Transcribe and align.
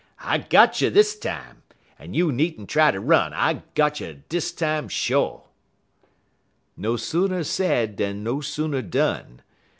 I 0.17 0.39
got 0.39 0.81
you 0.81 0.89
dis 0.89 1.15
time! 1.15 1.61
Oh, 1.99 2.05
you 2.05 2.31
nee'nter 2.31 2.65
try 2.67 2.89
ter 2.89 2.99
run! 2.99 3.33
I 3.33 3.61
got 3.75 3.99
you 3.99 4.23
dis 4.29 4.51
time 4.51 4.89
sho'!' 4.89 5.43
"No 6.75 6.97
sooner 6.97 7.43
said 7.43 7.97
dan 7.97 8.23
no 8.23 8.41
sooner 8.41 8.81
done. 8.81 9.43